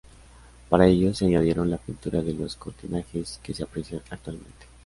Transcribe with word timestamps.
Para 0.67 0.87
ello, 0.87 1.13
se 1.13 1.27
añadieron 1.27 1.69
la 1.69 1.77
pintura 1.77 2.23
de 2.23 2.33
los 2.33 2.55
cortinajes 2.55 3.39
que 3.43 3.53
se 3.53 3.61
aprecian 3.61 4.01
actualmente. 4.09 4.65